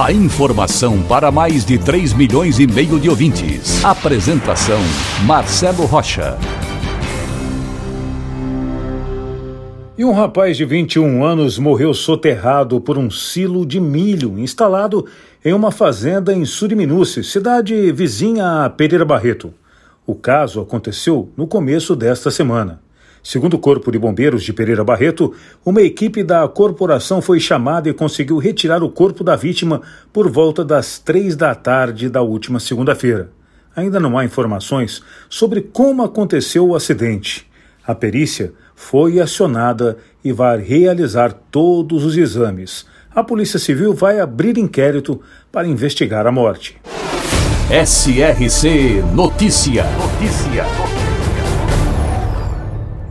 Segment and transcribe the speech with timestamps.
[0.00, 3.84] A informação para mais de 3 milhões e meio de ouvintes.
[3.84, 4.80] Apresentação
[5.26, 6.38] Marcelo Rocha.
[9.96, 15.06] E um rapaz de 21 anos morreu soterrado por um silo de milho instalado
[15.44, 19.52] em uma fazenda em Suriminuce, cidade vizinha a Pereira Barreto.
[20.06, 22.80] O caso aconteceu no começo desta semana.
[23.22, 25.32] Segundo o Corpo de Bombeiros de Pereira Barreto,
[25.64, 29.80] uma equipe da corporação foi chamada e conseguiu retirar o corpo da vítima
[30.12, 33.30] por volta das três da tarde da última segunda-feira.
[33.76, 37.46] Ainda não há informações sobre como aconteceu o acidente.
[37.86, 42.84] A perícia foi acionada e vai realizar todos os exames.
[43.14, 45.20] A Polícia Civil vai abrir inquérito
[45.50, 46.76] para investigar a morte.
[47.70, 49.84] SRC Notícia.
[49.96, 51.11] Notícia.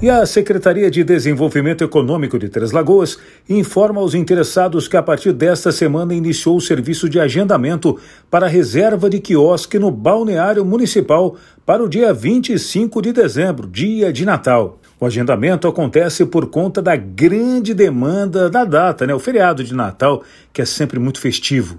[0.00, 3.18] E a Secretaria de Desenvolvimento Econômico de Três Lagoas
[3.48, 7.98] informa aos interessados que a partir desta semana iniciou o serviço de agendamento
[8.30, 11.34] para a reserva de quiosque no balneário municipal
[11.66, 14.78] para o dia 25 de dezembro, dia de Natal.
[15.00, 19.12] O agendamento acontece por conta da grande demanda da data, né?
[19.12, 21.76] O feriado de Natal, que é sempre muito festivo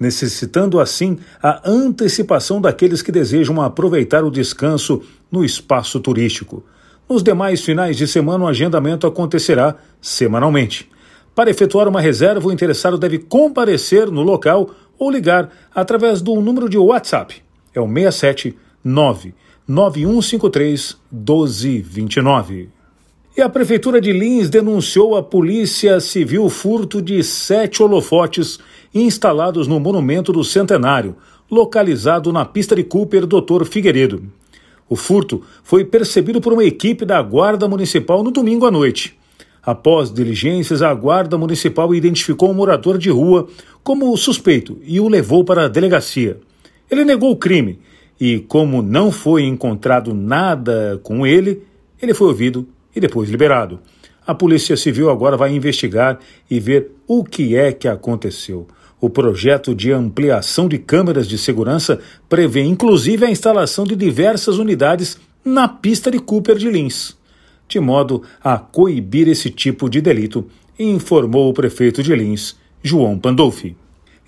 [0.00, 6.64] necessitando assim a antecipação daqueles que desejam aproveitar o descanso no espaço turístico.
[7.08, 10.90] Nos demais finais de semana, o agendamento acontecerá semanalmente.
[11.34, 16.68] Para efetuar uma reserva, o interessado deve comparecer no local ou ligar através do número
[16.68, 17.42] de WhatsApp.
[17.74, 22.68] É o 67 9153 1229.
[23.36, 28.58] E a Prefeitura de Lins denunciou à Polícia Civil furto de sete holofotes
[28.92, 31.14] instalados no Monumento do Centenário,
[31.50, 34.24] localizado na pista de Cooper Doutor Figueiredo.
[34.88, 39.18] O furto foi percebido por uma equipe da Guarda Municipal no domingo à noite.
[39.62, 43.46] Após diligências, a Guarda Municipal identificou um morador de rua
[43.82, 46.38] como suspeito e o levou para a delegacia.
[46.90, 47.78] Ele negou o crime
[48.18, 51.62] e, como não foi encontrado nada com ele,
[52.00, 52.66] ele foi ouvido
[52.96, 53.78] e depois liberado.
[54.26, 56.18] A Polícia Civil agora vai investigar
[56.50, 58.66] e ver o que é que aconteceu.
[59.00, 65.18] O projeto de ampliação de câmeras de segurança prevê inclusive a instalação de diversas unidades
[65.44, 67.16] na pista de Cooper de Lins,
[67.68, 70.46] de modo a coibir esse tipo de delito,
[70.78, 73.76] informou o prefeito de Lins, João Pandolfi.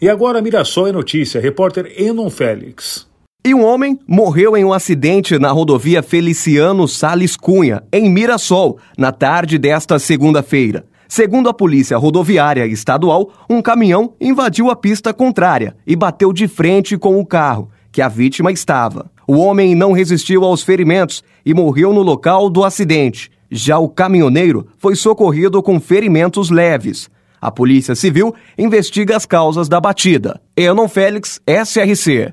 [0.01, 3.09] E agora Mirassol é notícia, repórter Enon Félix.
[3.45, 9.11] E um homem morreu em um acidente na rodovia Feliciano Sales Cunha, em Mirassol, na
[9.11, 10.85] tarde desta segunda-feira.
[11.11, 16.97] Segundo a Polícia Rodoviária Estadual, um caminhão invadiu a pista contrária e bateu de frente
[16.97, 19.11] com o carro, que a vítima estava.
[19.27, 23.29] O homem não resistiu aos ferimentos e morreu no local do acidente.
[23.51, 27.11] Já o caminhoneiro foi socorrido com ferimentos leves.
[27.41, 30.41] A Polícia Civil investiga as causas da batida.
[30.57, 32.33] Enon Félix, SRC.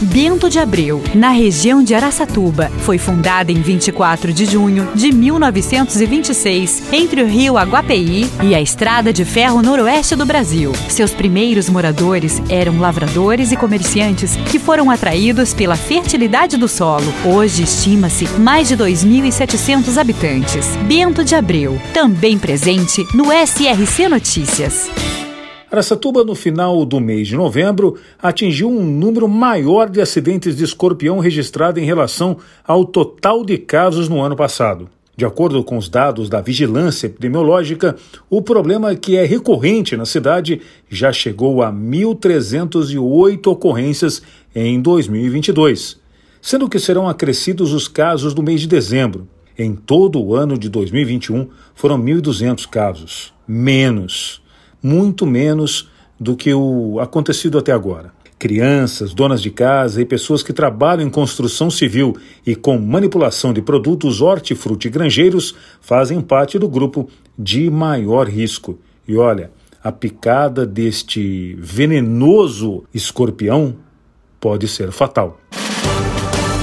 [0.00, 6.84] Bento de Abreu, na região de Araçatuba, foi fundada em 24 de junho de 1926,
[6.92, 10.70] entre o rio Aguapeí e a Estrada de Ferro Noroeste do Brasil.
[10.88, 17.12] Seus primeiros moradores eram lavradores e comerciantes que foram atraídos pela fertilidade do solo.
[17.24, 20.76] Hoje estima-se mais de 2.700 habitantes.
[20.86, 24.88] Bento de Abreu, também presente no SRC Notícias.
[25.70, 31.18] Aracatuba, no final do mês de novembro, atingiu um número maior de acidentes de escorpião
[31.18, 34.88] registrado em relação ao total de casos no ano passado.
[35.14, 37.96] De acordo com os dados da vigilância epidemiológica,
[38.30, 44.22] o problema que é recorrente na cidade já chegou a 1.308 ocorrências
[44.54, 45.98] em 2022,
[46.40, 49.28] sendo que serão acrescidos os casos do mês de dezembro.
[49.58, 54.40] Em todo o ano de 2021 foram 1.200 casos, menos
[54.82, 55.88] muito menos
[56.18, 58.12] do que o acontecido até agora.
[58.38, 62.16] Crianças, donas de casa e pessoas que trabalham em construção civil
[62.46, 68.78] e com manipulação de produtos hortifrutigranjeiros fazem parte do grupo de maior risco.
[69.06, 69.50] E olha,
[69.82, 73.76] a picada deste venenoso escorpião
[74.40, 75.40] pode ser fatal.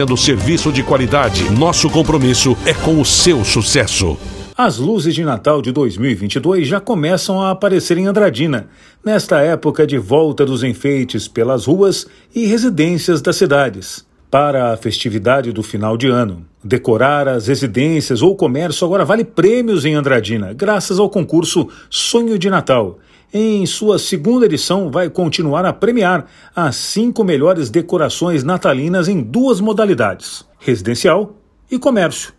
[0.00, 1.50] oferecendo serviço de qualidade.
[1.50, 4.16] Nosso compromisso é com o seu sucesso.
[4.56, 8.68] As luzes de Natal de 2022 já começam a aparecer em Andradina,
[9.04, 14.06] nesta época de volta dos enfeites pelas ruas e residências das cidades.
[14.30, 19.84] Para a festividade do final de ano, decorar as residências ou comércio agora vale prêmios
[19.84, 22.98] em Andradina, graças ao concurso Sonho de Natal
[23.32, 29.60] em sua segunda edição, vai continuar a premiar as cinco melhores decorações natalinas em duas
[29.60, 31.36] modalidades: residencial
[31.70, 32.32] e comércio.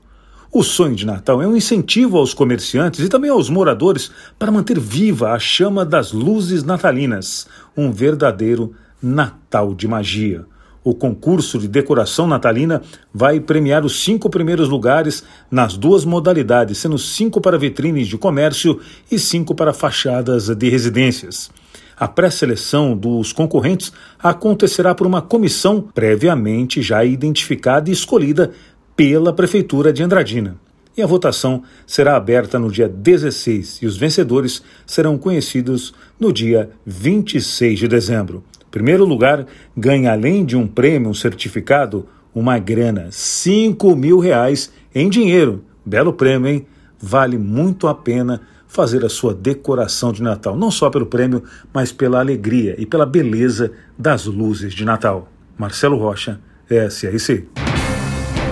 [0.53, 4.77] O sonho de Natal é um incentivo aos comerciantes e também aos moradores para manter
[4.77, 10.45] viva a chama das luzes natalinas, um verdadeiro Natal de magia.
[10.83, 12.81] O concurso de decoração natalina
[13.13, 18.79] vai premiar os cinco primeiros lugares nas duas modalidades, sendo cinco para vitrines de comércio
[19.11, 21.51] e cinco para fachadas de residências.
[21.95, 28.49] A pré-seleção dos concorrentes acontecerá por uma comissão previamente já identificada e escolhida
[28.95, 30.57] pela Prefeitura de Andradina.
[30.97, 36.71] E a votação será aberta no dia 16 e os vencedores serão conhecidos no dia
[36.87, 38.43] 26 de dezembro.
[38.71, 39.45] Primeiro lugar
[39.75, 45.63] ganha, além de um prêmio, um certificado, uma grana, 5 mil reais em dinheiro.
[45.85, 46.65] Belo prêmio, hein?
[46.97, 51.91] Vale muito a pena fazer a sua decoração de Natal, não só pelo prêmio, mas
[51.91, 55.27] pela alegria e pela beleza das luzes de Natal.
[55.57, 56.39] Marcelo Rocha,
[56.69, 57.49] SRC.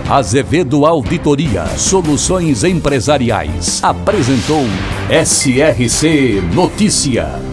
[0.10, 4.66] Azevedo Auditoria Soluções Empresariais apresentou
[5.10, 7.49] SRC Notícia.